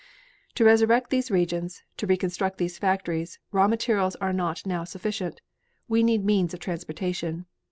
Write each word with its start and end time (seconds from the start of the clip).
"To 0.55 0.65
resurrect 0.65 1.11
these 1.11 1.29
regions, 1.29 1.83
to 1.97 2.07
reconstruct 2.07 2.57
these 2.57 2.79
factories, 2.79 3.37
raw 3.51 3.67
materials 3.67 4.15
are 4.15 4.33
not 4.33 4.65
now 4.65 4.83
sufficient; 4.83 5.41
we 5.87 6.01
need 6.01 6.25
means 6.25 6.55
of 6.55 6.59
transportation. 6.59 7.45